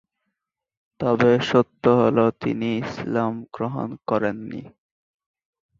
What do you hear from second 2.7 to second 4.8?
ইসলাম গ্রহণ করেননি।